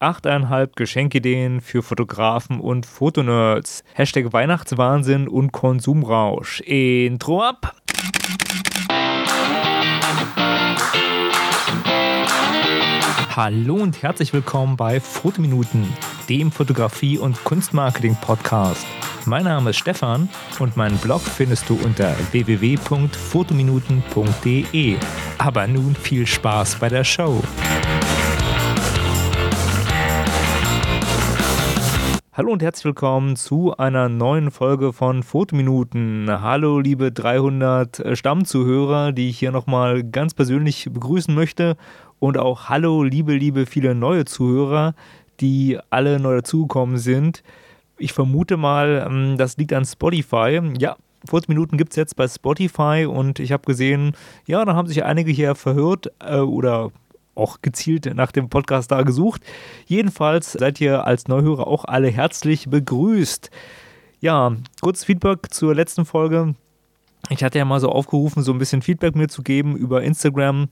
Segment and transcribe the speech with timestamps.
[0.00, 3.84] 8,5 Geschenkideen für Fotografen und Fotonerds.
[3.92, 6.60] Hashtag Weihnachtswahnsinn und Konsumrausch.
[6.60, 7.74] Intro ab!
[13.36, 15.86] Hallo und herzlich willkommen bei Fotominuten,
[16.30, 18.86] dem Fotografie- und Kunstmarketing-Podcast.
[19.26, 20.30] Mein Name ist Stefan
[20.60, 24.96] und meinen Blog findest du unter www.fotominuten.de.
[25.36, 27.42] Aber nun viel Spaß bei der Show.
[32.40, 36.26] Hallo und herzlich willkommen zu einer neuen Folge von Fotominuten.
[36.26, 41.76] Hallo liebe 300 Stammzuhörer, die ich hier nochmal ganz persönlich begrüßen möchte.
[42.18, 44.94] Und auch hallo liebe, liebe viele neue Zuhörer,
[45.40, 47.42] die alle neu dazugekommen sind.
[47.98, 50.62] Ich vermute mal, ähm, das liegt an Spotify.
[50.78, 50.96] Ja,
[51.26, 54.12] Fotominuten gibt es jetzt bei Spotify und ich habe gesehen,
[54.46, 56.90] ja, da haben sich einige hier verhört äh, oder
[57.34, 59.42] auch gezielt nach dem Podcast da gesucht.
[59.86, 63.50] Jedenfalls seid ihr als Neuhörer auch alle herzlich begrüßt.
[64.20, 66.54] Ja, kurz Feedback zur letzten Folge.
[67.28, 70.68] Ich hatte ja mal so aufgerufen, so ein bisschen Feedback mir zu geben über Instagram.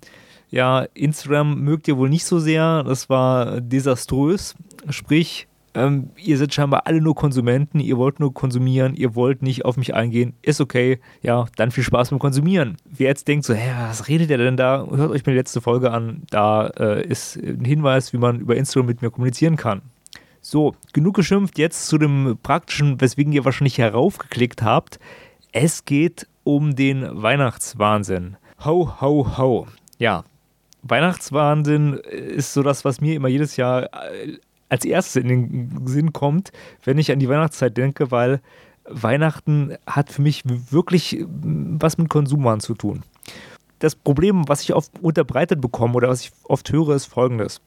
[0.50, 2.83] Ja, Instagram mögt ihr wohl nicht so sehr.
[2.84, 4.55] Das war desaströs.
[4.88, 9.64] Sprich, ähm, ihr seid scheinbar alle nur Konsumenten, ihr wollt nur konsumieren, ihr wollt nicht
[9.64, 12.77] auf mich eingehen, ist okay, ja, dann viel Spaß beim Konsumieren.
[12.84, 14.86] Wer jetzt denkt so, hä, was redet ihr denn da?
[14.91, 18.56] Hört euch mal die letzte Folge an, da äh, ist ein Hinweis, wie man über
[18.56, 19.83] Instagram mit mir kommunizieren kann.
[20.41, 24.98] So, genug geschimpft, jetzt zu dem praktischen, weswegen ihr wahrscheinlich heraufgeklickt habt.
[25.52, 28.36] Es geht um den Weihnachtswahnsinn.
[28.64, 29.66] Ho, ho, ho.
[29.98, 30.24] Ja,
[30.83, 36.12] Weihnachtswahnsinn ist so das, was mir immer jedes Jahr äh, als erstes in den Sinn
[36.12, 36.52] kommt,
[36.84, 38.41] wenn ich an die Weihnachtszeit denke, weil
[38.84, 43.02] Weihnachten hat für mich wirklich was mit Konsumwaren zu tun.
[43.78, 47.61] Das Problem, was ich oft unterbreitet bekomme oder was ich oft höre, ist folgendes.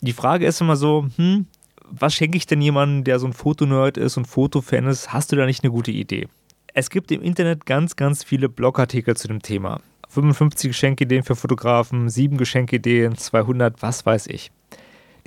[0.00, 1.46] Die Frage ist immer so, hm,
[1.90, 5.12] was schenke ich denn jemandem, der so ein Fotonerd ist und Fotofan ist?
[5.12, 6.28] Hast du da nicht eine gute Idee?
[6.72, 9.80] Es gibt im Internet ganz, ganz viele Blogartikel zu dem Thema.
[10.08, 14.50] 55 Geschenkideen für Fotografen, 7 Geschenkideen, 200, was weiß ich.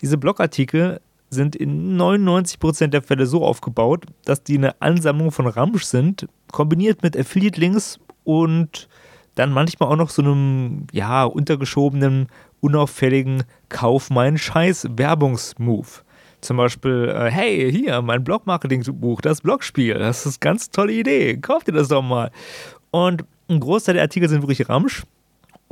[0.01, 0.99] Diese Blogartikel
[1.29, 7.03] sind in 99% der Fälle so aufgebaut, dass die eine Ansammlung von Ramsch sind, kombiniert
[7.03, 8.87] mit Affiliate-Links und
[9.35, 12.27] dann manchmal auch noch so einem, ja, untergeschobenen,
[12.61, 16.03] unauffälligen Kauf meinen Scheiß Werbungsmove.
[16.41, 21.37] Zum Beispiel, äh, hey, hier, mein Blog-Marketing-Buch, das Blogspiel, das ist eine ganz tolle Idee,
[21.37, 22.31] kauft ihr das doch mal.
[22.91, 25.03] Und ein Großteil der Artikel sind wirklich Ramsch,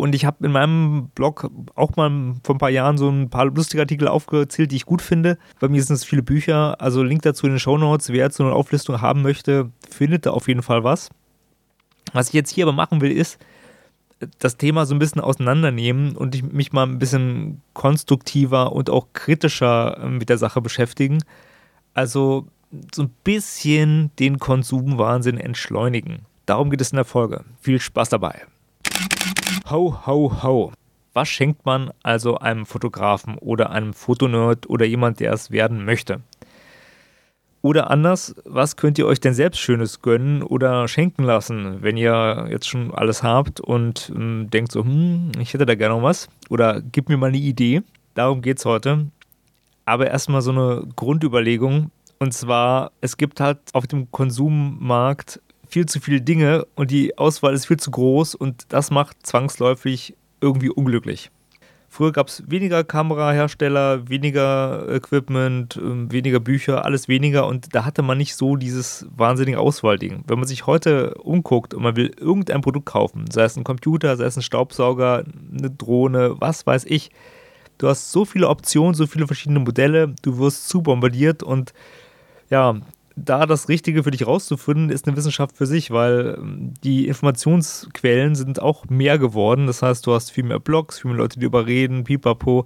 [0.02, 3.46] und ich habe in meinem Blog auch mal vor ein paar Jahren so ein paar
[3.46, 5.38] lustige Artikel aufgezählt, die ich gut finde.
[5.60, 8.10] Bei mir sind es viele Bücher, also Link dazu in den Show Notes.
[8.10, 11.12] Wer jetzt so eine Auflistung haben möchte, findet da auf jeden Fall was.
[12.14, 13.38] Was ich jetzt hier aber machen will, ist
[14.40, 19.14] das Thema so ein bisschen auseinandernehmen und ich mich mal ein bisschen konstruktiver und auch
[19.14, 21.24] kritischer ähm, mit der Sache beschäftigen.
[21.94, 22.48] Also
[22.92, 26.26] so ein bisschen den Konsumwahnsinn entschleunigen.
[26.48, 27.46] Darum geht es in der Folge.
[27.62, 28.42] Viel Spaß dabei.
[29.72, 30.74] Ho, ho, ho.
[31.14, 36.20] Was schenkt man also einem Fotografen oder einem Fotonerd oder jemand, der es werden möchte?
[37.62, 42.48] Oder anders, was könnt ihr euch denn selbst Schönes gönnen oder schenken lassen, wenn ihr
[42.50, 46.28] jetzt schon alles habt und ähm, denkt so, hm, ich hätte da gerne noch was?
[46.50, 47.82] Oder gib mir mal eine Idee.
[48.14, 49.08] Darum geht es heute.
[49.86, 51.92] Aber erstmal so eine Grundüberlegung.
[52.20, 55.40] Und zwar, es gibt halt auf dem Konsummarkt
[55.72, 60.16] viel zu viele Dinge und die Auswahl ist viel zu groß und das macht zwangsläufig
[60.42, 61.32] irgendwie unglücklich.
[61.88, 68.02] Früher gab es weniger Kamerahersteller, weniger Equipment, ähm, weniger Bücher, alles weniger und da hatte
[68.02, 70.24] man nicht so dieses wahnsinnige Auswahlding.
[70.28, 74.16] Wenn man sich heute umguckt und man will irgendein Produkt kaufen, sei es ein Computer,
[74.18, 75.24] sei es ein Staubsauger,
[75.58, 77.12] eine Drohne, was weiß ich,
[77.78, 81.74] du hast so viele Optionen, so viele verschiedene Modelle, du wirst zu bombardiert und
[82.50, 82.76] ja,
[83.24, 88.36] da das Richtige für dich rauszufinden, ist eine Wissenschaft für sich, weil ähm, die Informationsquellen
[88.36, 89.68] sind auch mehr geworden.
[89.68, 92.66] Das heißt, du hast viel mehr Blogs, viel mehr Leute, die überreden, pipapo.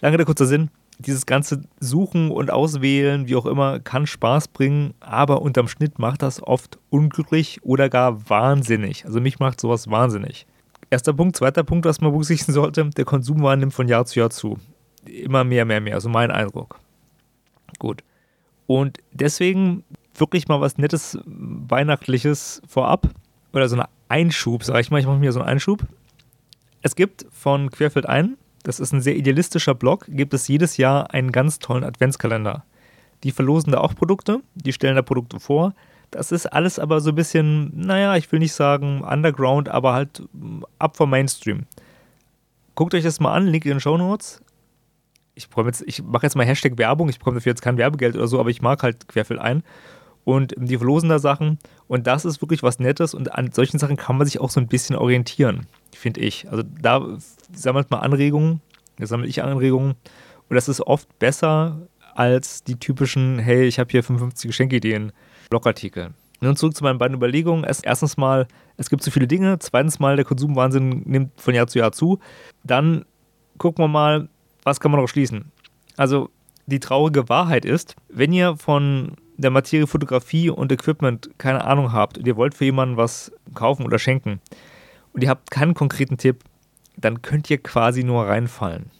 [0.00, 0.70] Lange der kurzer Sinn.
[0.98, 6.22] Dieses ganze Suchen und Auswählen, wie auch immer, kann Spaß bringen, aber unterm Schnitt macht
[6.22, 9.04] das oft unglücklich oder gar wahnsinnig.
[9.04, 10.46] Also mich macht sowas wahnsinnig.
[10.88, 11.36] Erster Punkt.
[11.36, 14.58] Zweiter Punkt, was man berücksichtigen sollte, der Konsumwahn nimmt von Jahr zu Jahr zu.
[15.04, 15.94] Immer mehr, mehr, mehr.
[15.94, 16.80] Also mein Eindruck.
[17.78, 18.02] Gut.
[18.66, 19.84] Und deswegen
[20.14, 23.08] wirklich mal was Nettes, Weihnachtliches vorab.
[23.52, 25.00] Oder so ein Einschub, sag ich mal.
[25.00, 25.84] Ich mache mir so einen Einschub.
[26.82, 31.12] Es gibt von Querfeld ein, das ist ein sehr idealistischer Blog, gibt es jedes Jahr
[31.12, 32.64] einen ganz tollen Adventskalender.
[33.24, 35.74] Die verlosen da auch Produkte, die stellen da Produkte vor.
[36.10, 40.22] Das ist alles aber so ein bisschen, naja, ich will nicht sagen underground, aber halt
[40.78, 41.66] ab vom Mainstream.
[42.76, 44.42] Guckt euch das mal an, Link in den Show Notes
[45.36, 45.48] ich,
[45.84, 48.50] ich mache jetzt mal Hashtag Werbung, ich bekomme dafür jetzt kein Werbegeld oder so, aber
[48.50, 49.62] ich mag halt Querfeld ein
[50.24, 53.96] und die verlosen da Sachen und das ist wirklich was Nettes und an solchen Sachen
[53.96, 56.50] kann man sich auch so ein bisschen orientieren, finde ich.
[56.50, 57.18] Also da
[57.52, 58.62] sammelt man Anregungen,
[58.98, 59.94] da sammle ich Anregungen
[60.48, 65.12] und das ist oft besser als die typischen, hey, ich habe hier 55 Geschenkideen,
[65.50, 66.14] Blogartikel.
[66.40, 67.64] Nun zurück zu meinen beiden Überlegungen.
[67.64, 68.46] Erstens mal,
[68.76, 69.58] es gibt zu viele Dinge.
[69.58, 72.18] Zweitens mal, der Konsumwahnsinn nimmt von Jahr zu Jahr zu.
[72.62, 73.06] Dann
[73.56, 74.28] gucken wir mal,
[74.66, 75.52] was kann man daraus schließen?
[75.96, 76.28] Also,
[76.66, 82.18] die traurige Wahrheit ist, wenn ihr von der Materie Fotografie und Equipment keine Ahnung habt
[82.18, 84.40] und ihr wollt für jemanden was kaufen oder schenken
[85.12, 86.42] und ihr habt keinen konkreten Tipp,
[86.96, 88.90] dann könnt ihr quasi nur reinfallen.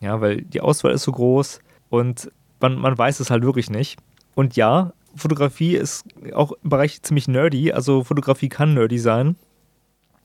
[0.00, 2.30] Ja, weil die Auswahl ist so groß und
[2.60, 3.98] man, man weiß es halt wirklich nicht.
[4.34, 6.04] Und ja, Fotografie ist
[6.34, 9.36] auch im Bereich ziemlich nerdy, also Fotografie kann nerdy sein.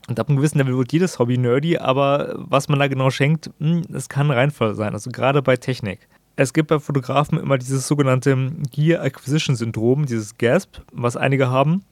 [0.07, 3.51] Und ab einem gewissen Level wird jedes Hobby nerdy, aber was man da genau schenkt,
[3.59, 6.07] hm, es kann Reinfall sein, also gerade bei Technik.
[6.35, 8.35] Es gibt bei Fotografen immer dieses sogenannte
[8.71, 11.83] Gear Acquisition Syndrom, dieses GASP, was einige haben.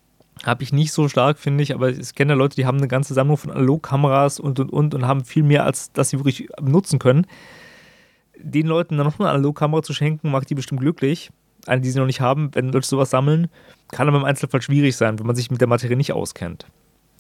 [0.46, 3.14] Habe ich nicht so stark, finde ich, aber ich kenne Leute, die haben eine ganze
[3.14, 7.00] Sammlung von Analogkameras und und und und haben viel mehr, als dass sie wirklich nutzen
[7.00, 7.28] können.
[8.40, 11.32] Den Leuten dann noch eine Analogkamera zu schenken, macht die bestimmt glücklich
[11.68, 13.48] eine, die sie noch nicht haben, wenn Leute sowas sammeln,
[13.92, 16.66] kann aber im Einzelfall schwierig sein, wenn man sich mit der Materie nicht auskennt.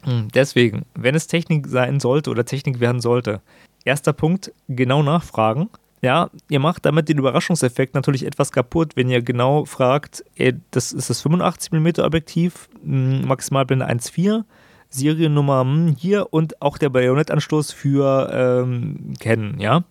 [0.03, 3.41] Hm, deswegen, wenn es Technik sein sollte oder Technik werden sollte,
[3.83, 5.69] erster Punkt, genau nachfragen.
[6.01, 10.93] Ja, ihr macht damit den Überraschungseffekt natürlich etwas kaputt, wenn ihr genau fragt, ey, das
[10.93, 14.43] ist das 85mm Objektiv, hm, Maximalblende 1.4,
[14.89, 19.83] Seriennummer hm, hier und auch der Bajonettanschluss für ähm, Canon, ja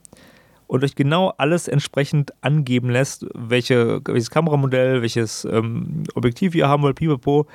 [0.67, 6.83] und euch genau alles entsprechend angeben lässt, welche, welches Kameramodell, welches ähm, Objektiv ihr haben
[6.83, 7.47] wollt, pipapo,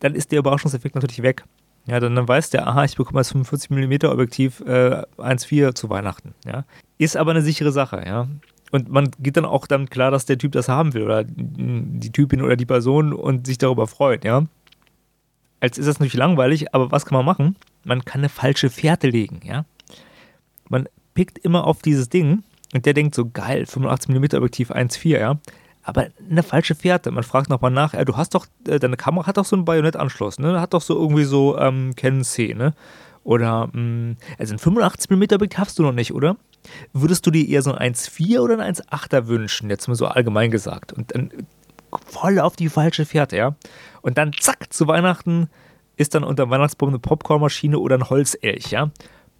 [0.00, 1.44] dann ist der Überraschungseffekt natürlich weg.
[1.86, 6.34] Ja, dann, dann weiß der, aha, ich bekomme das 45mm Objektiv äh, 1.4 zu Weihnachten.
[6.44, 6.64] Ja.
[6.98, 8.28] Ist aber eine sichere Sache, ja.
[8.70, 12.12] Und man geht dann auch dann klar, dass der Typ das haben will oder die
[12.12, 14.46] Typin oder die Person und sich darüber freut, ja.
[15.60, 17.56] Als ist das natürlich langweilig, aber was kann man machen?
[17.84, 19.64] Man kann eine falsche Fährte legen, ja.
[20.68, 25.38] Man pickt immer auf dieses Ding und der denkt so, geil, 85mm Objektiv 1.4, ja.
[25.82, 27.10] Aber eine falsche Fährte.
[27.10, 29.64] Man fragt nochmal nach, ja, du hast doch, äh, deine Kamera hat doch so einen
[29.64, 30.60] Bajonettanschluss, ne?
[30.60, 32.74] Hat doch so irgendwie so ähm, Canon C, ne?
[33.24, 36.36] Oder, mh, mm, also ein 85mm Objektiv hast du noch nicht, oder?
[36.92, 39.70] Würdest du dir eher so ein 1.4 oder ein 1.8er wünschen?
[39.70, 40.92] Jetzt mal so allgemein gesagt.
[40.92, 41.30] Und dann
[42.06, 43.56] voll auf die falsche Fährte, ja.
[44.00, 45.48] Und dann zack, zu Weihnachten
[45.96, 48.90] ist dann unter Weihnachtsbaum eine Popcornmaschine oder ein Holzelch, ja.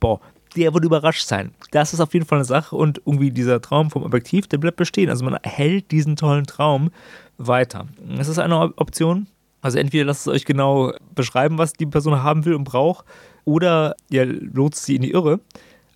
[0.00, 0.20] Boah,
[0.56, 1.52] der wird überrascht sein.
[1.70, 4.76] Das ist auf jeden Fall eine Sache und irgendwie dieser Traum vom Objektiv, der bleibt
[4.76, 5.10] bestehen.
[5.10, 6.90] Also man erhält diesen tollen Traum
[7.38, 7.86] weiter.
[8.16, 9.26] Das ist eine Option.
[9.60, 13.04] Also entweder lasst es euch genau beschreiben, was die Person haben will und braucht,
[13.44, 15.40] oder ihr lotst sie in die Irre.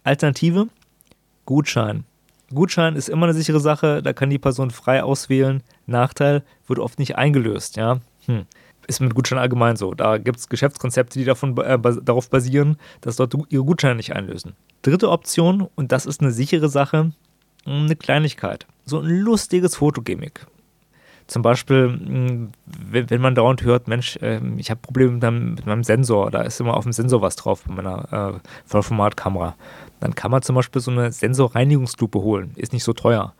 [0.04, 0.68] Alternative,
[1.44, 2.04] Gutschein.
[2.54, 5.62] Gutschein ist immer eine sichere Sache, da kann die Person frei auswählen.
[5.86, 8.00] Nachteil, wird oft nicht eingelöst, ja.
[8.26, 8.46] Hm
[8.86, 9.94] ist mit Gutscheinen allgemein so.
[9.94, 14.54] Da gibt es Geschäftskonzepte, die davon, äh, darauf basieren, dass dort ihre Gutscheine nicht einlösen.
[14.82, 17.12] Dritte Option, und das ist eine sichere Sache,
[17.64, 18.66] eine Kleinigkeit.
[18.84, 20.46] So ein lustiges Fotogimmick.
[21.26, 25.66] Zum Beispiel, hm, wenn man dauernd hört, Mensch, ähm, ich habe Probleme mit meinem, mit
[25.66, 29.56] meinem, Sensor, da ist immer auf dem Sensor was drauf bei meiner äh, Vollformatkamera.
[29.98, 32.52] Dann kann man zum Beispiel so eine Sensorreinigungslupe holen.
[32.54, 33.34] Ist nicht so teuer.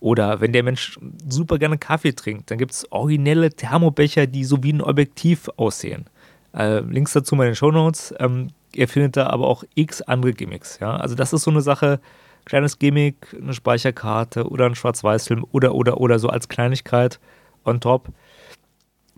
[0.00, 0.98] Oder wenn der Mensch
[1.28, 6.06] super gerne Kaffee trinkt, dann gibt es originelle Thermobecher, die so wie ein Objektiv aussehen.
[6.54, 8.14] Äh, Links dazu mal in den Show Notes.
[8.18, 10.78] Ähm, ihr findet da aber auch x andere Gimmicks.
[10.80, 10.96] Ja?
[10.96, 12.00] Also das ist so eine Sache,
[12.46, 17.20] kleines Gimmick, eine Speicherkarte oder ein Schwarz-Weiß-Film oder, oder, oder so als Kleinigkeit
[17.64, 18.08] on top.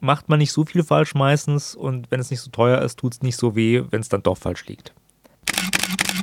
[0.01, 3.15] Macht man nicht so viel falsch meistens und wenn es nicht so teuer ist, tut
[3.15, 4.93] es nicht so weh, wenn es dann doch falsch liegt.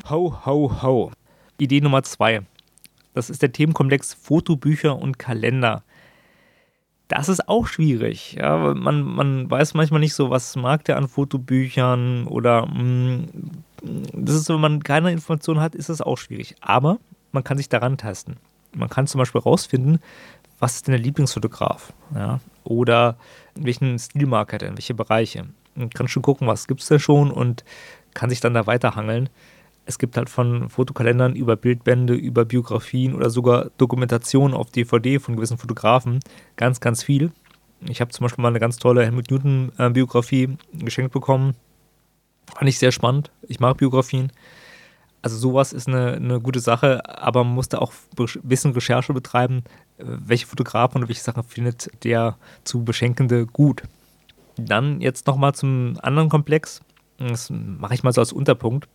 [0.09, 1.11] Ho, ho, ho.
[1.57, 2.41] Idee Nummer zwei.
[3.13, 5.83] Das ist der Themenkomplex Fotobücher und Kalender.
[7.07, 8.33] Das ist auch schwierig.
[8.33, 13.27] Ja, man, man weiß manchmal nicht so, was mag der an Fotobüchern oder mh, mm,
[14.13, 16.55] das ist, wenn man keine Informationen hat, ist das auch schwierig.
[16.61, 16.99] Aber
[17.31, 18.37] man kann sich daran testen.
[18.73, 19.99] Man kann zum Beispiel rausfinden,
[20.59, 21.93] was ist denn der Lieblingsfotograf?
[22.13, 22.39] Ja?
[22.63, 23.17] Oder
[23.55, 25.45] welchen Stilmarker in welche Bereiche.
[25.75, 27.63] Man kann schon gucken, was gibt es da schon und
[28.13, 29.29] kann sich dann da weiterhangeln
[29.89, 35.35] es gibt halt von Fotokalendern über Bildbände, über Biografien oder sogar Dokumentationen auf DVD von
[35.35, 36.19] gewissen Fotografen
[36.57, 37.31] ganz, ganz viel.
[37.87, 41.55] Ich habe zum Beispiel mal eine ganz tolle Helmut Newton-Biografie geschenkt bekommen.
[42.53, 43.31] Fand ich sehr spannend.
[43.47, 44.31] Ich mag Biografien.
[45.23, 49.11] Also sowas ist eine, eine gute Sache, aber man muss da auch ein bisschen Recherche
[49.11, 49.63] betreiben,
[49.97, 53.81] welche Fotografen und welche Sachen findet der zu Beschenkende gut.
[54.55, 56.81] Dann jetzt nochmal zum anderen Komplex.
[57.17, 58.87] Das mache ich mal so als Unterpunkt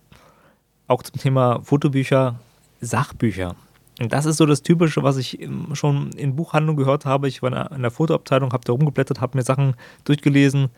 [0.87, 2.39] auch zum Thema Fotobücher,
[2.81, 3.55] Sachbücher.
[3.99, 5.39] Und das ist so das Typische, was ich
[5.73, 7.27] schon in Buchhandlungen gehört habe.
[7.27, 10.69] Ich war in der Fotoabteilung, habe da rumgeblättert, habe mir Sachen durchgelesen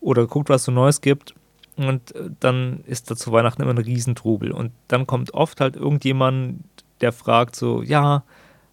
[0.00, 1.34] oder geguckt, was so Neues gibt.
[1.76, 4.52] Und äh, dann ist da zu Weihnachten immer ein Riesentrubel.
[4.52, 6.62] Und dann kommt oft halt irgendjemand,
[7.00, 8.22] der fragt so, ja,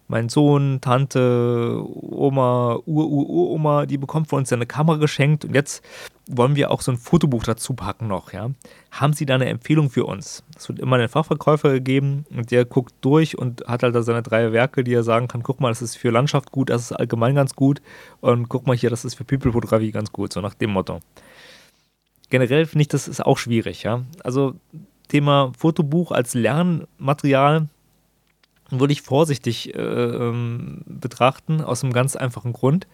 [0.08, 5.84] mein Sohn, Tante, Oma, Ur-Ur-Uroma, die bekommt von uns eine Kamera geschenkt und jetzt
[6.28, 8.50] wollen wir auch so ein Fotobuch dazu packen noch, ja.
[8.90, 10.42] Haben Sie da eine Empfehlung für uns?
[10.56, 14.22] Es wird immer einen Fachverkäufer gegeben und der guckt durch und hat halt da seine
[14.22, 16.92] drei Werke, die er sagen kann, guck mal, das ist für Landschaft gut, das ist
[16.92, 17.82] allgemein ganz gut
[18.20, 21.00] und guck mal hier, das ist für People-Fotografie ganz gut, so nach dem Motto.
[22.30, 24.02] Generell finde ich, das ist auch schwierig, ja.
[24.22, 24.54] Also
[25.08, 27.68] Thema Fotobuch als Lernmaterial
[28.80, 32.86] würde ich vorsichtig äh, ähm, betrachten, aus einem ganz einfachen Grund.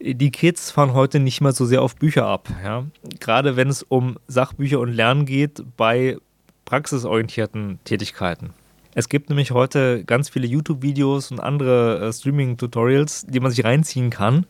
[0.00, 2.48] Die Kids fahren heute nicht mehr so sehr auf Bücher ab.
[2.62, 2.84] Ja?
[3.20, 6.18] Gerade wenn es um Sachbücher und Lernen geht bei
[6.64, 8.50] praxisorientierten Tätigkeiten.
[8.94, 14.10] Es gibt nämlich heute ganz viele YouTube-Videos und andere äh, Streaming-Tutorials, die man sich reinziehen
[14.10, 14.46] kann,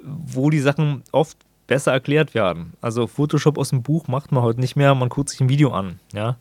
[0.00, 2.72] wo die Sachen oft besser erklärt werden.
[2.80, 5.70] Also Photoshop aus dem Buch macht man heute nicht mehr, man guckt sich ein Video
[5.72, 5.98] an.
[6.12, 6.36] Ja?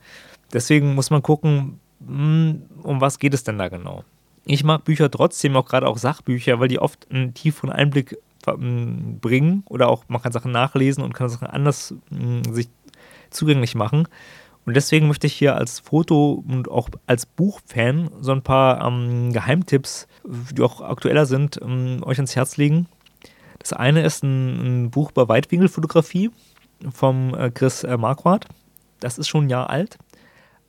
[0.53, 4.03] Deswegen muss man gucken, um was geht es denn da genau?
[4.45, 9.19] Ich mag Bücher trotzdem, auch gerade auch Sachbücher, weil die oft einen tieferen Einblick hm,
[9.19, 12.69] bringen oder auch man kann Sachen nachlesen und kann Sachen anders hm, sich
[13.29, 14.07] zugänglich machen.
[14.65, 19.31] Und deswegen möchte ich hier als Foto- und auch als Buchfan so ein paar ähm,
[19.31, 22.87] Geheimtipps, die auch aktueller sind, ähm, euch ans Herz legen.
[23.59, 26.31] Das eine ist ein, ein Buch über Weitwinkelfotografie
[26.91, 28.45] vom äh, Chris äh, Marquardt.
[28.99, 29.97] Das ist schon ein Jahr alt,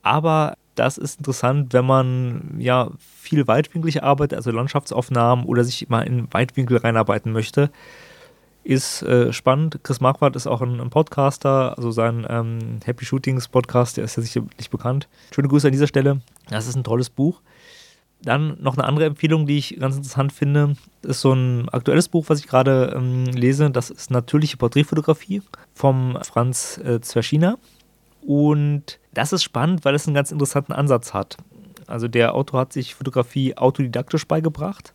[0.01, 6.03] aber das ist interessant, wenn man ja viel weitwinklig arbeitet, also Landschaftsaufnahmen oder sich mal
[6.03, 7.69] in Weitwinkel reinarbeiten möchte.
[8.63, 9.79] Ist äh, spannend.
[9.83, 14.15] Chris Marquardt ist auch ein, ein Podcaster, also sein ähm, Happy Shootings Podcast, der ist
[14.15, 15.09] ja sicherlich bekannt.
[15.33, 16.21] Schöne Grüße an dieser Stelle.
[16.49, 17.41] Das ist ein tolles Buch.
[18.21, 22.25] Dann noch eine andere Empfehlung, die ich ganz interessant finde, ist so ein aktuelles Buch,
[22.27, 23.69] was ich gerade ähm, lese.
[23.69, 25.41] Das ist Natürliche Porträtfotografie
[25.73, 27.57] vom Franz äh, Zwerschiner.
[28.21, 31.37] Und das ist spannend, weil es einen ganz interessanten Ansatz hat.
[31.87, 34.93] Also der Autor hat sich Fotografie autodidaktisch beigebracht,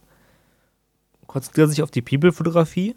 [1.27, 2.95] konzentriert sich auf die People-Fotografie,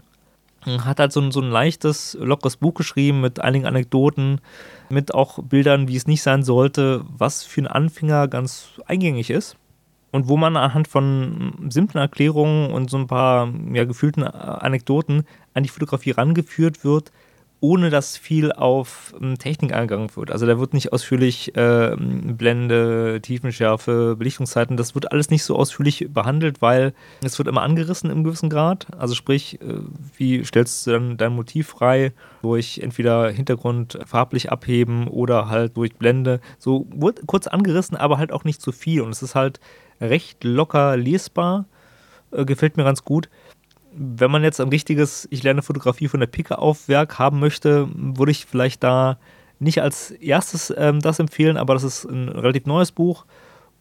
[0.65, 4.41] hat halt so ein, so ein leichtes, lockeres Buch geschrieben mit einigen Anekdoten,
[4.89, 9.57] mit auch Bildern, wie es nicht sein sollte, was für einen Anfänger ganz eingängig ist.
[10.12, 15.63] Und wo man anhand von simplen Erklärungen und so ein paar ja, gefühlten Anekdoten an
[15.63, 17.12] die Fotografie rangeführt wird,
[17.60, 20.32] ohne dass viel auf ähm, Technik eingegangen wird.
[20.32, 26.08] Also da wird nicht ausführlich äh, Blende, Tiefenschärfe, Belichtungszeiten, das wird alles nicht so ausführlich
[26.10, 28.88] behandelt, weil es wird immer angerissen im gewissen Grad.
[28.98, 29.80] Also sprich, äh,
[30.18, 35.96] wie stellst du dann dein Motiv frei durch entweder Hintergrund farblich abheben oder halt durch
[35.96, 36.40] Blende.
[36.60, 39.02] So wird kurz angerissen, aber halt auch nicht zu viel.
[39.02, 39.60] Und es ist halt
[40.00, 41.66] recht locker lesbar.
[42.32, 43.30] Äh, gefällt mir ganz gut
[43.98, 47.89] wenn man jetzt ein richtiges Ich lerne Fotografie von der Picke auf Werk haben möchte,
[47.94, 49.18] würde ich vielleicht da
[49.60, 53.25] nicht als erstes ähm, das empfehlen, aber das ist ein relativ neues Buch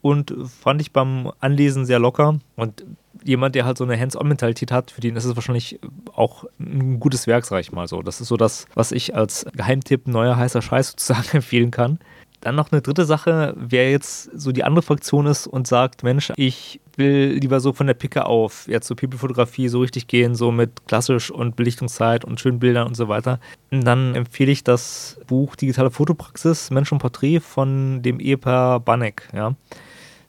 [0.00, 2.38] und fand ich beim Anlesen sehr locker.
[2.54, 2.84] Und
[3.24, 5.80] jemand, der halt so eine Hands-on-Mentalität hat, für den ist es wahrscheinlich
[6.14, 8.02] auch ein gutes Werk, sag ich mal so.
[8.02, 11.98] Das ist so das, was ich als Geheimtipp neuer heißer Scheiß sozusagen empfehlen kann.
[12.40, 16.32] Dann noch eine dritte Sache, wer jetzt so die andere Fraktion ist und sagt, Mensch,
[16.36, 20.52] ich will lieber so von der Picke auf jetzt zur People-Fotografie so richtig gehen, so
[20.52, 23.40] mit klassisch und Belichtungszeit und schönen Bildern und so weiter,
[23.70, 29.28] dann empfehle ich das Buch Digitale Fotopraxis, Mensch und Porträt von dem Ehepaar Banek.
[29.32, 29.54] Ja.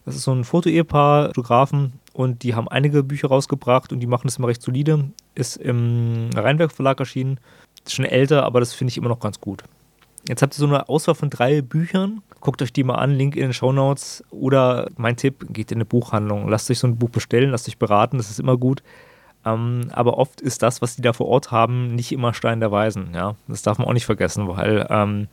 [0.04, 4.26] Das ist so ein Foto-Ehepaar, Fotografen, und die haben einige Bücher rausgebracht und die machen
[4.26, 5.04] das immer recht solide.
[5.36, 7.38] Ist im Rheinwerk Verlag erschienen.
[7.84, 9.62] Ist schon älter, aber das finde ich immer noch ganz gut.
[10.28, 12.22] Jetzt habt ihr so eine Auswahl von drei Büchern.
[12.40, 14.22] Guckt euch die mal an, Link in den Show Notes.
[14.30, 16.48] Oder mein Tipp, geht in eine Buchhandlung.
[16.48, 18.82] Lasst euch so ein Buch bestellen, lasst euch beraten, das ist immer gut.
[19.46, 22.70] Ähm, aber oft ist das, was die da vor Ort haben, nicht immer Stein der
[22.70, 23.14] Weisen.
[23.14, 23.36] Ja?
[23.48, 25.28] Das darf man auch nicht vergessen, weil ähm,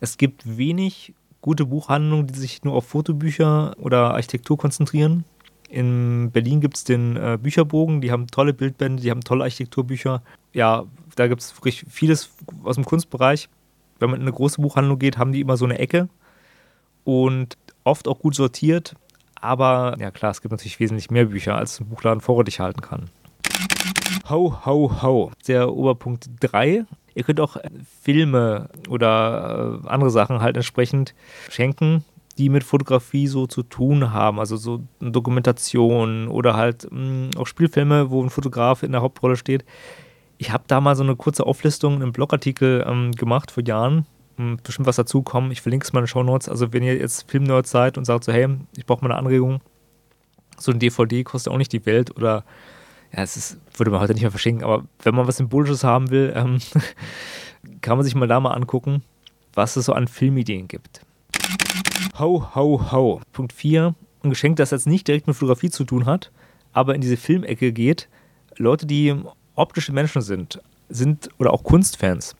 [0.00, 1.12] es gibt wenig
[1.42, 5.24] gute Buchhandlungen, die sich nur auf Fotobücher oder Architektur konzentrieren.
[5.68, 10.22] In Berlin gibt es den äh, Bücherbogen, die haben tolle Bildbände, die haben tolle Architekturbücher.
[10.52, 10.84] Ja,
[11.16, 11.54] da gibt es
[11.90, 12.30] vieles
[12.64, 13.48] aus dem Kunstbereich
[14.02, 16.08] wenn man in eine große Buchhandlung geht, haben die immer so eine Ecke
[17.04, 18.94] und oft auch gut sortiert.
[19.40, 23.10] Aber ja klar, es gibt natürlich wesentlich mehr Bücher, als ein Buchladen vorrätig halten kann.
[24.28, 25.32] Ho, ho, ho.
[25.48, 26.84] Der Oberpunkt 3.
[27.14, 27.56] Ihr könnt auch
[28.02, 31.14] Filme oder äh, andere Sachen halt entsprechend
[31.50, 32.04] schenken,
[32.38, 34.38] die mit Fotografie so zu tun haben.
[34.38, 39.64] Also so Dokumentation oder halt mm, auch Spielfilme, wo ein Fotograf in der Hauptrolle steht.
[40.42, 44.06] Ich habe da mal so eine kurze Auflistung, einen Blogartikel ähm, gemacht vor Jahren
[44.38, 45.52] hm, bestimmt was dazu kommen.
[45.52, 46.48] Ich verlinke es mal in den Show Notes.
[46.48, 49.60] Also wenn ihr jetzt Filmnerd seid und sagt so, hey, ich brauche mal eine Anregung,
[50.58, 52.42] so ein DVD kostet auch nicht die Welt oder
[53.12, 56.10] ja, es ist, würde man heute nicht mehr verschenken, aber wenn man was Symbolisches haben
[56.10, 56.58] will, ähm,
[57.80, 59.04] kann man sich mal da mal angucken,
[59.54, 61.02] was es so an Filmideen gibt.
[62.18, 63.20] Ho, ho, ho.
[63.30, 63.94] Punkt 4.
[64.24, 66.32] Ein Geschenk, das jetzt nicht direkt mit Fotografie zu tun hat,
[66.72, 68.08] aber in diese Filmecke geht.
[68.56, 69.14] Leute, die
[69.54, 72.36] optische Menschen sind, sind oder auch Kunstfans,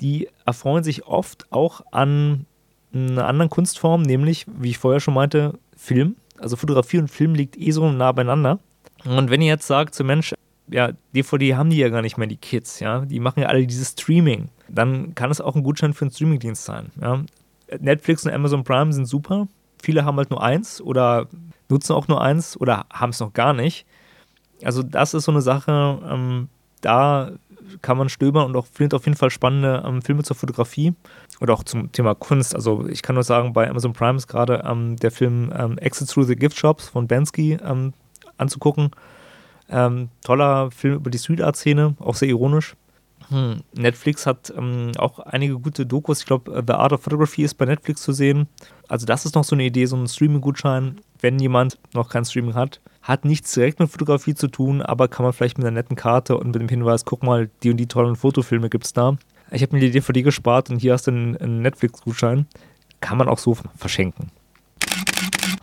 [0.00, 2.46] die erfreuen sich oft auch an
[2.92, 6.16] einer anderen Kunstform, nämlich, wie ich vorher schon meinte, Film.
[6.38, 8.58] Also Fotografie und Film liegt eh so nah beieinander.
[9.04, 10.34] Und wenn ihr jetzt sagt, so Mensch,
[10.68, 13.66] ja, DVD haben die ja gar nicht mehr, die Kids, ja, die machen ja alle
[13.66, 17.22] dieses Streaming, dann kann es auch ein Gutschein für einen Streamingdienst sein, ja.
[17.80, 19.48] Netflix und Amazon Prime sind super.
[19.82, 21.26] Viele haben halt nur eins oder
[21.70, 23.86] nutzen auch nur eins oder haben es noch gar nicht.
[24.64, 26.48] Also das ist so eine Sache, ähm,
[26.80, 27.32] da
[27.80, 30.94] kann man stöbern und auch findet auf jeden Fall spannende ähm, Filme zur Fotografie
[31.40, 32.54] oder auch zum Thema Kunst.
[32.54, 36.10] Also ich kann nur sagen, bei Amazon Prime ist gerade ähm, der Film ähm, Exit
[36.10, 37.92] Through the Gift Shops von Bansky ähm,
[38.36, 38.90] anzugucken.
[39.68, 42.74] Ähm, toller Film über die Street Art Szene, auch sehr ironisch.
[43.28, 43.62] Hm.
[43.74, 46.20] Netflix hat ähm, auch einige gute Dokus.
[46.20, 48.48] Ich glaube, äh, The Art of Photography ist bei Netflix zu sehen.
[48.88, 52.54] Also das ist noch so eine Idee, so ein Streaming-Gutschein, wenn jemand noch kein Streaming
[52.54, 52.80] hat.
[53.02, 56.38] Hat nichts direkt mit Fotografie zu tun, aber kann man vielleicht mit einer netten Karte
[56.38, 59.16] und mit dem Hinweis, guck mal, die und die tollen Fotofilme gibt es da.
[59.50, 62.46] Ich habe mir die DVD gespart und hier hast du einen, einen Netflix-Gutschein.
[63.00, 64.30] Kann man auch so verschenken.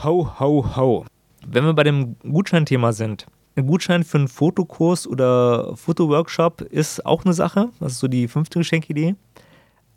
[0.04, 1.06] Ho, ho, ho.
[1.48, 7.26] Wenn wir bei dem Gutscheinthema sind, ein Gutschein für einen Fotokurs oder Fotoworkshop ist auch
[7.26, 7.70] eine Sache.
[7.80, 9.16] Das ist so die fünfte Geschenkidee.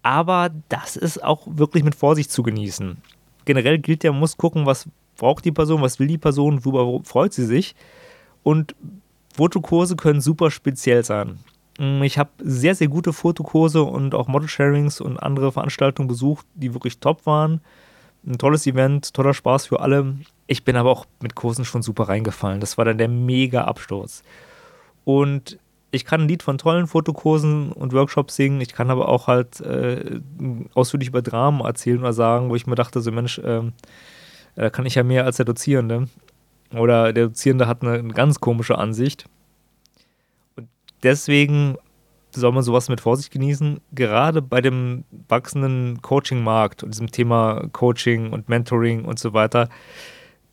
[0.03, 2.97] Aber das ist auch wirklich mit Vorsicht zu genießen.
[3.45, 7.04] Generell gilt ja, man muss gucken, was braucht die Person, was will die Person, worüber
[7.04, 7.75] freut sie sich.
[8.42, 8.75] Und
[9.35, 11.38] Fotokurse können super speziell sein.
[12.02, 16.99] Ich habe sehr, sehr gute Fotokurse und auch Model-Sharings und andere Veranstaltungen besucht, die wirklich
[16.99, 17.61] top waren.
[18.26, 20.16] Ein tolles Event, toller Spaß für alle.
[20.47, 22.61] Ich bin aber auch mit Kursen schon super reingefallen.
[22.61, 24.23] Das war dann der mega Absturz.
[25.04, 25.59] Und
[25.90, 28.61] ich kann ein Lied von tollen Fotokursen und Workshops singen.
[28.61, 30.20] Ich kann aber auch halt äh,
[30.75, 33.62] ausführlich über Dramen erzählen oder sagen, wo ich mir dachte, so Mensch, äh,
[34.55, 36.09] da kann ich ja mehr als der Dozierende.
[36.75, 39.27] Oder der Dozierende hat eine, ganz komische Ansicht.
[40.57, 40.69] Und
[41.03, 41.77] deswegen
[42.35, 43.81] soll man sowas mit Vorsicht genießen.
[43.93, 49.69] Gerade bei dem wachsenden Coaching-Markt und diesem Thema Coaching und Mentoring und so weiter.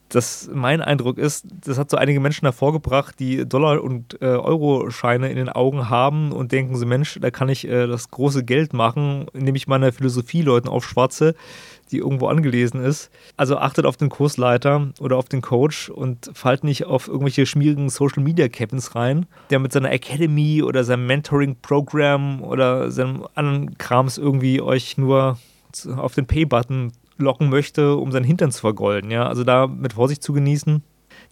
[0.10, 5.30] Das, mein Eindruck ist, das hat so einige Menschen hervorgebracht, die Dollar- und äh, Euro-Scheine
[5.30, 8.74] in den Augen haben und denken so, Mensch, da kann ich äh, das große Geld
[8.74, 11.36] machen, indem ich meine Philosophie-Leuten aufschwatze
[11.92, 13.10] die irgendwo angelesen ist.
[13.38, 17.90] Also achtet auf den Kursleiter oder auf den Coach und fallt nicht auf irgendwelche schmierigen
[17.90, 23.78] Social Media Captains rein, der mit seiner Academy oder seinem Mentoring Programm oder seinem anderen
[23.78, 25.38] Krams irgendwie euch nur
[25.96, 29.12] auf den Pay-Button locken möchte, um seinen Hintern zu vergolden.
[29.12, 30.84] Ja, also da mit Vorsicht zu genießen.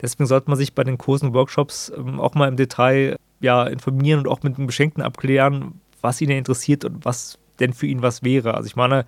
[0.02, 3.66] Deswegen sollte man sich bei den Kursen und Workshops ähm, auch mal im Detail ja,
[3.66, 8.02] informieren und auch mit dem Beschenkten abklären, was ihn interessiert und was denn für ihn
[8.02, 8.54] was wäre.
[8.54, 9.06] Also ich meine,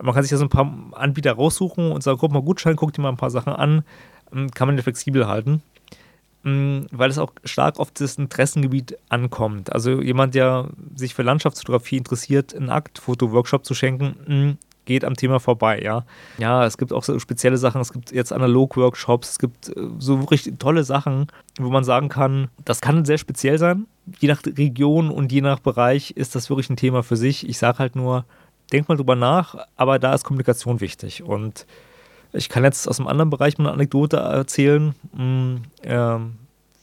[0.00, 2.92] man kann sich ja so ein paar Anbieter raussuchen und sagen, guck mal Gutschein, guck
[2.92, 3.84] dir mal ein paar Sachen an,
[4.32, 5.62] ähm, kann man ja flexibel halten,
[6.44, 9.72] ähm, weil es auch stark auf das Interessengebiet ankommt.
[9.72, 15.40] Also jemand, der sich für Landschaftsfotografie interessiert, einen Aktfoto-Workshop zu schenken, mm, geht am Thema
[15.40, 16.04] vorbei, ja.
[16.38, 20.20] Ja, es gibt auch so spezielle Sachen, es gibt jetzt Analog-Workshops, es gibt äh, so
[20.20, 21.28] wirklich tolle Sachen,
[21.58, 23.86] wo man sagen kann, das kann sehr speziell sein.
[24.18, 27.48] Je nach Region und je nach Bereich ist das wirklich ein Thema für sich.
[27.48, 28.26] Ich sage halt nur,
[28.72, 31.22] denk mal drüber nach, aber da ist Kommunikation wichtig.
[31.22, 31.66] Und
[32.32, 34.94] ich kann jetzt aus einem anderen Bereich mal eine Anekdote erzählen.
[35.14, 36.18] Hm, äh,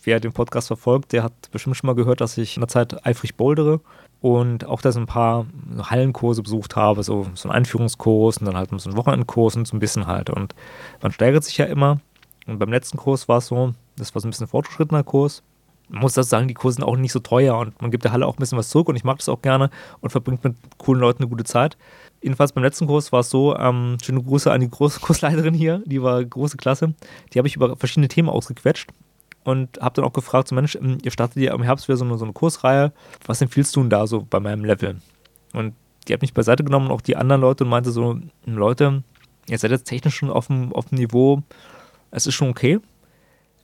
[0.04, 3.06] wer den Podcast verfolgt, der hat bestimmt schon mal gehört, dass ich in der Zeit
[3.06, 3.82] eifrig bouldere
[4.22, 5.46] und auch da so ein paar
[5.82, 9.76] Hallenkurse besucht habe, so, so einen Einführungskurs und dann halt so einen Wochenendkurs und so
[9.76, 10.30] ein bisschen halt.
[10.30, 10.56] Und
[11.02, 12.00] man steigert sich ja immer.
[12.48, 15.44] Und beim letzten Kurs war es so, das war so ein bisschen ein fortgeschrittener Kurs
[15.91, 18.25] muss das sagen, die Kurse sind auch nicht so teuer und man gibt der Halle
[18.25, 21.01] auch ein bisschen was zurück und ich mag das auch gerne und verbringt mit coolen
[21.01, 21.77] Leuten eine gute Zeit.
[22.21, 26.01] Jedenfalls beim letzten Kurs war es so, ähm, schöne Grüße an die Kursleiterin hier, die
[26.01, 26.93] war große Klasse.
[27.34, 28.89] Die habe ich über verschiedene Themen ausgequetscht
[29.43, 32.06] und habe dann auch gefragt, so Mensch, ähm, ihr startet ja im Herbst wieder so
[32.06, 32.93] eine, so eine Kursreihe,
[33.25, 35.01] was empfiehlst du denn da so bei meinem Level?
[35.54, 35.73] Und
[36.08, 39.04] die hat mich beiseite genommen und auch die anderen Leute und meinte so, Leute,
[39.47, 41.43] ihr seid jetzt technisch schon auf dem, auf dem Niveau,
[42.12, 42.80] es ist schon okay,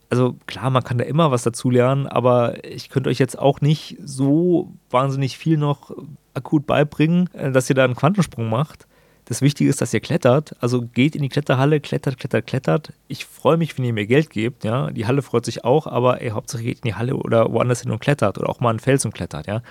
[0.10, 3.62] also klar, man kann da immer was dazu lernen, aber ich könnte euch jetzt auch
[3.62, 5.92] nicht so wahnsinnig viel noch
[6.34, 8.88] akut beibringen, äh, dass ihr da einen Quantensprung macht.
[9.26, 10.56] Das Wichtige ist, dass ihr klettert.
[10.62, 12.94] Also geht in die Kletterhalle, klettert, klettert, klettert.
[13.10, 14.64] Ich freue mich, wenn ihr mir Geld gebt.
[14.64, 17.82] Ja, die Halle freut sich auch, aber ey, Hauptsache geht in die Halle oder woanders
[17.82, 19.48] hin und klettert oder auch mal einen Fels und klettert.
[19.48, 19.62] Ja,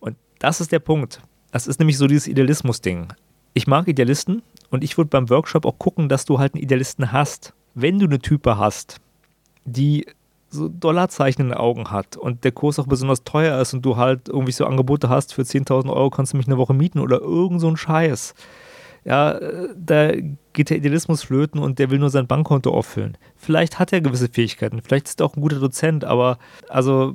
[0.00, 1.20] und das ist der Punkt.
[1.50, 3.08] Das ist nämlich so dieses Idealismus-Ding.
[3.52, 7.12] Ich mag Idealisten und ich würde beim Workshop auch gucken, dass du halt einen Idealisten
[7.12, 7.52] hast.
[7.74, 9.02] Wenn du eine Type hast,
[9.64, 10.06] die
[10.48, 13.96] so Dollarzeichen in den Augen hat und der Kurs auch besonders teuer ist und du
[13.96, 17.20] halt irgendwie so Angebote hast, für 10.000 Euro kannst du mich eine Woche mieten oder
[17.20, 18.34] irgend so ein Scheiß.
[19.04, 19.40] Ja,
[19.74, 20.12] da
[20.52, 23.16] geht der Idealismus flöten und der will nur sein Bankkonto auffüllen.
[23.36, 27.14] Vielleicht hat er gewisse Fähigkeiten, vielleicht ist er auch ein guter Dozent, aber also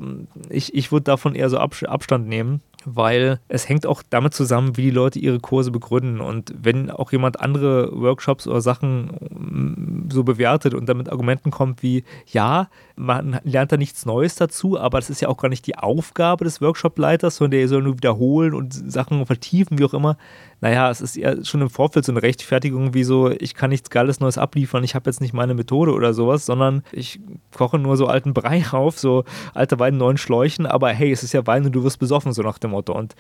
[0.50, 4.84] ich, ich würde davon eher so Abstand nehmen weil es hängt auch damit zusammen, wie
[4.84, 6.22] die Leute ihre Kurse begründen.
[6.22, 11.84] Und wenn auch jemand andere Workshops oder Sachen mm, so bewertet und damit Argumenten kommt
[11.84, 15.68] wie, ja, man lernt da nichts Neues dazu, aber das ist ja auch gar nicht
[15.68, 20.18] die Aufgabe des Workshop-Leiters, sondern der soll nur wiederholen und Sachen vertiefen, wie auch immer.
[20.60, 23.90] Naja, es ist ja schon im Vorfeld so eine Rechtfertigung, wie so, ich kann nichts
[23.92, 27.20] Geiles Neues abliefern, ich habe jetzt nicht meine Methode oder sowas, sondern ich
[27.56, 31.34] koche nur so alten Brei auf, so alte Wein, neuen Schläuchen, aber hey, es ist
[31.34, 32.94] ja Wein und du wirst besoffen, so nach dem Motto.
[32.94, 33.16] Und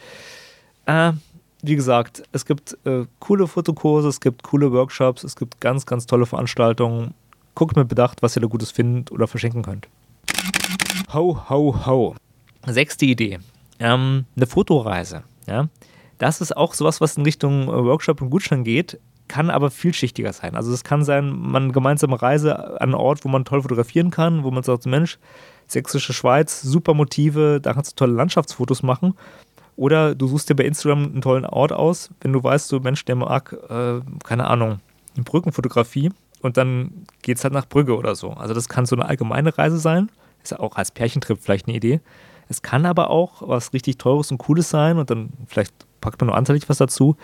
[0.87, 1.11] äh,
[1.61, 6.07] wie gesagt, es gibt äh, coole Fotokurse, es gibt coole Workshops, es gibt ganz, ganz
[6.07, 7.13] tolle Veranstaltungen
[7.57, 9.87] guckt mit Bedacht, was ihr da Gutes findet oder verschenken könnt.
[11.11, 12.15] Ho, ho, ho.
[12.67, 13.39] Sechste Idee.
[13.79, 15.23] Ähm, eine Fotoreise.
[15.47, 15.67] Ja?
[16.17, 20.31] Das ist auch sowas, was in Richtung äh, Workshop und Gutschein geht, kann aber vielschichtiger
[20.33, 20.55] sein.
[20.55, 24.43] Also es kann sein, man gemeinsame Reise an einen Ort, wo man toll fotografieren kann,
[24.43, 25.19] wo man sagt, Mensch,
[25.67, 29.15] sächsische Schweiz, super Motive, da kannst du tolle Landschaftsfotos machen.
[29.75, 33.05] Oder du suchst dir bei Instagram einen tollen Ort aus, wenn du weißt, so Mensch,
[33.05, 34.79] der mag, äh, keine Ahnung,
[35.15, 38.31] eine Brückenfotografie und dann geht es halt nach Brügge oder so.
[38.31, 40.09] Also das kann so eine allgemeine Reise sein.
[40.41, 41.99] Ist auch als Pärchentrip vielleicht eine Idee.
[42.49, 46.27] Es kann aber auch was richtig Teures und Cooles sein und dann vielleicht packt man
[46.27, 47.17] nur anteilig was dazu.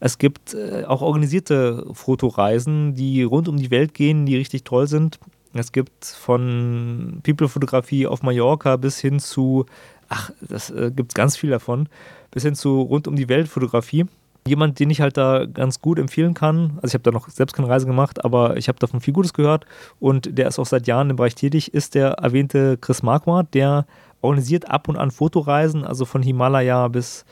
[0.00, 4.86] Es gibt äh, auch organisierte Fotoreisen, die rund um die Welt gehen, die richtig toll
[4.86, 5.18] sind.
[5.54, 9.66] Es gibt von People-Fotografie auf Mallorca bis hin zu,
[10.08, 11.88] ach, das äh, gibt es ganz viel davon,
[12.30, 14.06] bis hin zu rund um die Welt Fotografie.
[14.46, 17.54] Jemand, den ich halt da ganz gut empfehlen kann, also ich habe da noch selbst
[17.54, 19.66] keine Reise gemacht, aber ich habe davon viel Gutes gehört
[20.00, 23.86] und der ist auch seit Jahren im Bereich tätig, ist der erwähnte Chris Marquardt, der
[24.20, 27.24] organisiert ab und an Fotoreisen, also von Himalaya bis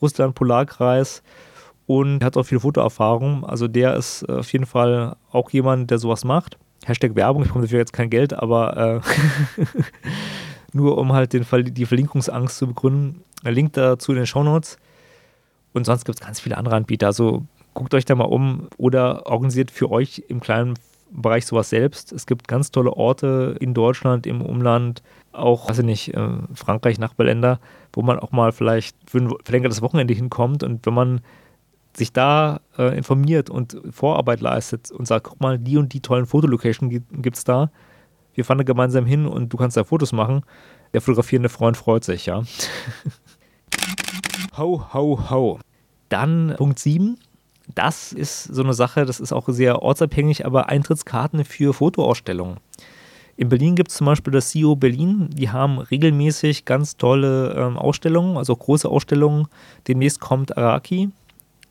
[0.00, 1.22] Russland, Polarkreis
[1.86, 3.44] und hat auch viel Fotoerfahrung.
[3.44, 6.58] Also der ist auf jeden Fall auch jemand, der sowas macht.
[6.84, 9.02] Hashtag Werbung, ich bekomme dafür jetzt kein Geld, aber
[9.56, 9.64] äh,
[10.72, 13.22] nur um halt den, die Verlinkungsangst zu begründen.
[13.42, 14.72] Link dazu in den Shownotes.
[14.72, 14.90] Notes.
[15.72, 17.06] Und sonst gibt es ganz viele andere Anbieter.
[17.06, 20.74] Also guckt euch da mal um oder organisiert für euch im kleinen
[21.10, 22.12] Bereich sowas selbst.
[22.12, 26.98] Es gibt ganz tolle Orte in Deutschland, im Umland, auch, weiß ich nicht, äh, Frankreich,
[26.98, 27.60] Nachbarländer,
[27.92, 31.20] wo man auch mal vielleicht für ein verlängertes Wochenende hinkommt und wenn man
[31.96, 36.26] sich da äh, informiert und Vorarbeit leistet und sagt, guck mal, die und die tollen
[36.26, 37.70] Fotolocation gibt es da.
[38.34, 40.42] Wir fahren da gemeinsam hin und du kannst da Fotos machen.
[40.92, 42.42] Der fotografierende Freund freut sich, ja.
[44.56, 45.58] Ho, ho, ho.
[46.08, 47.18] Dann Punkt 7.
[47.74, 52.56] Das ist so eine Sache, das ist auch sehr ortsabhängig, aber Eintrittskarten für Fotoausstellungen.
[53.40, 55.30] In Berlin gibt es zum Beispiel das CEO Berlin.
[55.30, 59.48] Die haben regelmäßig ganz tolle ähm, Ausstellungen, also große Ausstellungen.
[59.88, 61.08] Demnächst kommt Araki,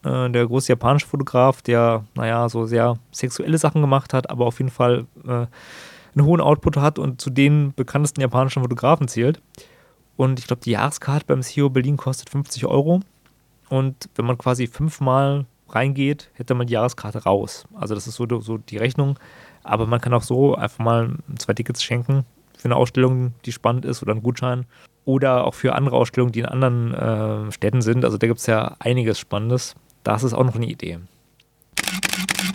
[0.04, 4.58] äh, der große japanische Fotograf, der, naja, so sehr sexuelle Sachen gemacht hat, aber auf
[4.58, 5.46] jeden Fall äh,
[6.16, 9.40] einen hohen Output hat und zu den bekanntesten japanischen Fotografen zählt.
[10.18, 13.02] Und ich glaube, die Jahreskarte beim CEO Berlin kostet 50 Euro.
[13.70, 17.66] Und wenn man quasi fünfmal reingeht, hätte man die Jahreskarte raus.
[17.76, 19.20] Also das ist so, so die Rechnung.
[19.64, 22.26] Aber man kann auch so einfach mal zwei Tickets schenken
[22.58, 24.66] für eine Ausstellung, die spannend ist oder einen Gutschein.
[25.06, 28.06] Oder auch für andere Ausstellungen, die in anderen äh, Städten sind.
[28.06, 29.76] Also da gibt es ja einiges Spannendes.
[30.04, 31.00] Das ist auch noch eine Idee.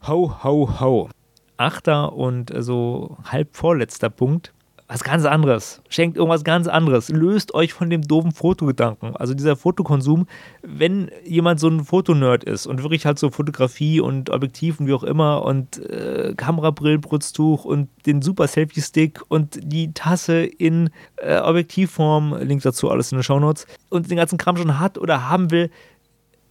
[0.07, 1.09] Ho, ho, ho.
[1.57, 4.54] Achter und so halb vorletzter Punkt
[4.87, 5.81] was ganz anderes.
[5.89, 7.09] Schenkt irgendwas ganz anderes.
[7.09, 9.17] Löst euch von dem doofen Fotogedanken.
[9.17, 10.27] Also dieser Fotokonsum,
[10.63, 14.93] wenn jemand so ein Fotonerd ist und wirklich halt so Fotografie und Objektiv und wie
[14.93, 22.37] auch immer und äh, Kamerabrillenbrutztuch und den super Selfie-Stick und die Tasse in äh, Objektivform,
[22.43, 25.71] Link dazu alles in den Shownotes und den ganzen Kram schon hat oder haben will,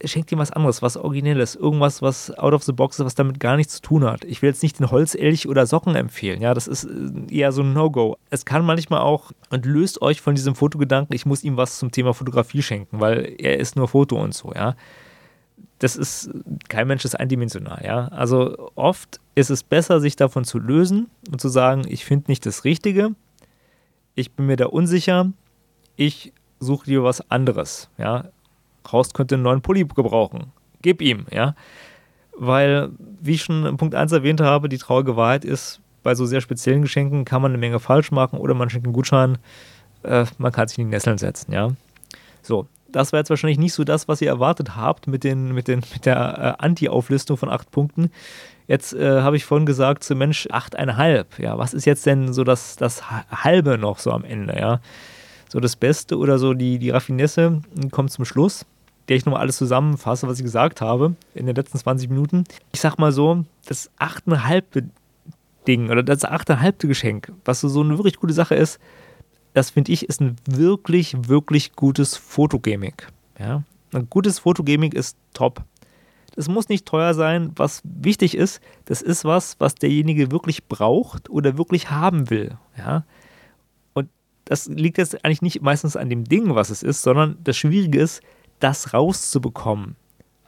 [0.05, 3.39] schenkt ihm was anderes, was Originelles, irgendwas, was out of the box ist, was damit
[3.39, 4.23] gar nichts zu tun hat.
[4.25, 7.61] Ich will jetzt nicht den Holzelch oder Socken empfehlen, ja, das ist äh, eher so
[7.61, 8.17] ein No-Go.
[8.29, 11.91] Es kann manchmal auch und löst euch von diesem Fotogedanken, ich muss ihm was zum
[11.91, 14.75] Thema Fotografie schenken, weil er ist nur Foto und so, ja.
[15.79, 16.29] Das ist,
[16.69, 18.07] kein Mensch ist eindimensional, ja.
[18.09, 22.45] Also oft ist es besser, sich davon zu lösen und zu sagen, ich finde nicht
[22.45, 23.11] das Richtige,
[24.15, 25.31] ich bin mir da unsicher,
[25.95, 28.25] ich suche dir was anderes, ja
[28.84, 30.52] Kraus könnte einen neuen Pulli gebrauchen.
[30.82, 31.56] Gib ihm, ja.
[32.36, 32.89] Weil,
[33.22, 36.41] wie ich schon in Punkt 1 erwähnt habe, die traurige Wahrheit ist, bei so sehr
[36.41, 39.38] speziellen Geschenken kann man eine Menge falsch machen oder man schenkt einen Gutschein,
[40.04, 41.69] äh, man kann sich in die Nesseln setzen, ja.
[42.41, 45.67] So, das war jetzt wahrscheinlich nicht so das, was ihr erwartet habt mit, den, mit,
[45.67, 48.12] den, mit der äh, Anti-Auflistung von acht Punkten.
[48.67, 51.39] Jetzt äh, habe ich vorhin gesagt, zu Mensch, achteinhalb.
[51.39, 54.58] Ja, was ist jetzt denn so das, das Halbe noch so am Ende?
[54.58, 54.80] Ja,
[55.50, 58.65] so das Beste oder so die, die Raffinesse kommt zum Schluss,
[59.07, 62.45] der ich nochmal alles zusammenfasse, was ich gesagt habe in den letzten 20 Minuten.
[62.71, 64.83] Ich sag mal so, das achteinhalb
[65.67, 68.79] Ding oder das achteinhalb Geschenk, was so, eine wirklich gute Sache ist,
[69.53, 72.95] das finde ich, ist ein wirklich, wirklich gutes Fotogaming.
[73.39, 73.63] Ja?
[73.93, 75.63] Ein gutes Fotogaming ist top.
[76.35, 77.51] Das muss nicht teuer sein.
[77.55, 82.57] Was wichtig ist, das ist was, was derjenige wirklich braucht oder wirklich haben will.
[82.77, 83.05] Ja?
[83.93, 84.09] Und
[84.45, 87.99] das liegt jetzt eigentlich nicht meistens an dem Ding, was es ist, sondern das Schwierige
[87.99, 88.21] ist,
[88.63, 89.95] das rauszubekommen,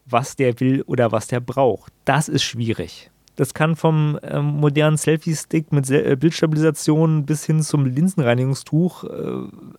[0.06, 1.92] was der will oder was der braucht.
[2.06, 3.12] Das ist schwierig.
[3.36, 9.08] Das kann vom ähm, modernen Selfie-Stick mit Se äh, Bildstabilisation bis hin zum Linsenreinigungstuch äh,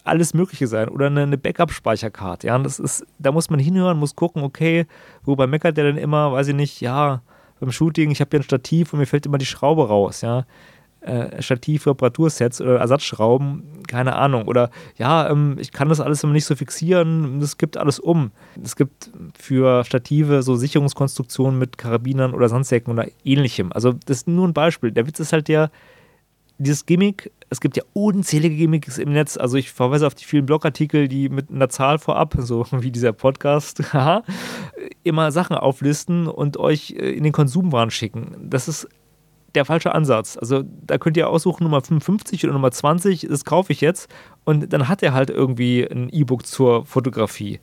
[0.05, 0.91] alles Mögliche sein.
[0.91, 2.49] Oder eine, eine Backup-Speicherkarte.
[2.49, 2.63] Ja,
[3.19, 4.85] da muss man hinhören, muss gucken, okay,
[5.25, 7.23] wobei meckert der dann immer, weiß ich nicht, ja,
[7.59, 10.45] beim Shooting, ich habe ja ein Stativ und mir fällt immer die Schraube raus, ja
[11.07, 14.47] äh, Stativ-Reparatursets oder Ersatzschrauben, keine Ahnung.
[14.47, 18.33] Oder ja, ähm, ich kann das alles immer nicht so fixieren, das gibt alles um.
[18.63, 23.73] Es gibt für Stative so Sicherungskonstruktionen mit Karabinern oder Sandsäcken oder ähnlichem.
[23.73, 24.91] Also das ist nur ein Beispiel.
[24.91, 25.71] Der Witz ist halt der,
[26.59, 29.37] dieses Gimmick, es gibt ja unzählige Gimmicks im Netz.
[29.37, 33.13] Also ich verweise auf die vielen Blogartikel, die mit einer Zahl vorab, so wie dieser
[33.13, 33.83] Podcast,
[35.05, 38.37] immer Sachen auflisten und euch äh, in den Konsumwahn schicken.
[38.41, 38.89] Das ist
[39.57, 40.37] der falsche Ansatz.
[40.37, 44.09] Also da könnt ihr aussuchen, Nummer 55 oder Nummer 20, das kaufe ich jetzt.
[44.45, 47.61] Und dann hat er halt irgendwie ein E-Book zur Fotografie.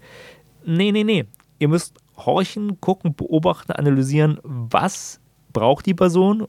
[0.66, 1.26] Nee, nee, nee.
[1.60, 5.20] Ihr müsst horchen, gucken, beobachten, analysieren, was
[5.54, 6.48] braucht die Person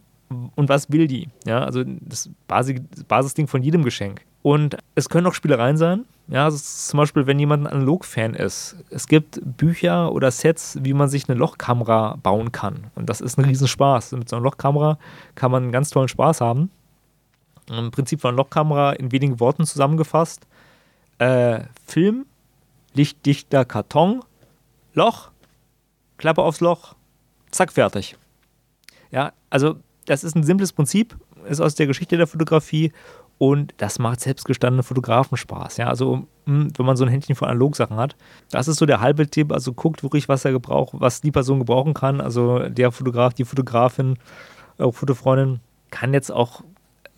[0.57, 1.29] und was will die.
[1.47, 4.23] Ja, also das Basis Basisding von jedem Geschenk.
[4.43, 6.05] Und es können auch Spielereien sein.
[6.27, 8.77] Ja, also zum Beispiel, wenn jemand ein Analog-Fan ist.
[8.89, 12.91] Es gibt Bücher oder Sets, wie man sich eine Lochkamera bauen kann.
[12.95, 14.13] Und das ist ein Riesenspaß.
[14.13, 14.99] Mit so einer Lochkamera
[15.35, 16.71] kann man einen ganz tollen Spaß haben.
[17.69, 20.47] Im Prinzip von Lochkamera in wenigen Worten zusammengefasst.
[21.19, 22.25] Äh, Film,
[22.95, 24.23] lichtdichter Karton,
[24.95, 25.31] Loch,
[26.17, 26.95] Klappe aufs Loch,
[27.51, 28.17] zack, fertig.
[29.11, 31.17] Ja, also das ist ein simples Prinzip,
[31.49, 32.93] ist aus der Geschichte der Fotografie
[33.38, 35.79] und das macht selbstgestandene Fotografen Spaß.
[35.79, 38.16] Ja, also hm, wenn man so ein Händchen von Analogsachen hat,
[38.51, 39.53] das ist so der halbe Tipp.
[39.53, 42.20] Also guckt wirklich, was er gebraucht, was die Person gebrauchen kann.
[42.20, 44.18] Also der Fotograf, die Fotografin,
[44.79, 46.62] äh, Fotofreundin kann jetzt auch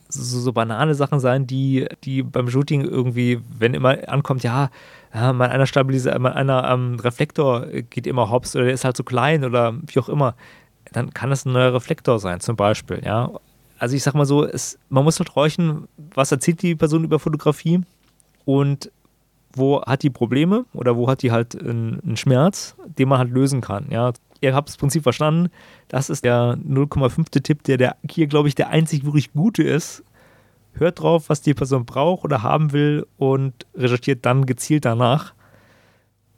[0.09, 4.69] so, so, banale Sachen sein, die, die beim Shooting irgendwie, wenn immer ankommt, ja,
[5.13, 8.95] ja mein einer Stabilisator, mein einer ähm, Reflektor geht immer hops oder der ist halt
[8.95, 10.35] zu klein oder wie auch immer,
[10.93, 13.31] dann kann es ein neuer Reflektor sein, zum Beispiel, ja
[13.79, 17.19] also ich sag mal so, es, man muss halt horchen, was erzählt die Person über
[17.19, 17.81] Fotografie
[18.45, 18.91] und
[19.53, 23.61] wo hat die Probleme oder wo hat die halt einen, Schmerz, den man halt lösen
[23.61, 23.87] kann.
[23.89, 25.49] Ja, ihr habt das Prinzip verstanden.
[25.87, 27.41] Das ist der 0,5.
[27.41, 30.03] Tipp, der, der hier, glaube ich, der einzig wirklich gute ist.
[30.73, 35.33] Hört drauf, was die Person braucht oder haben will und recherchiert dann gezielt danach.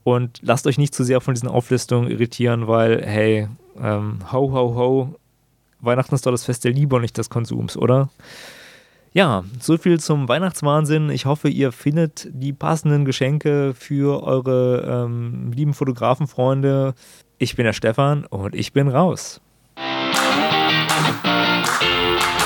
[0.04, 3.49] Und lasst euch nicht zu sehr von diesen Auflistungen irritieren, weil, hey,
[3.82, 5.15] ähm, ho, ho, ho,
[5.81, 8.09] Weihnachten ist doch das Fest der Liebe und nicht des Konsums, oder?
[9.11, 11.09] Ja, so viel zum Weihnachtswahnsinn.
[11.09, 16.93] Ich hoffe, ihr findet die passenden Geschenke für eure ähm, lieben Fotografenfreunde.
[17.39, 19.41] Ich bin der Stefan und ich bin raus.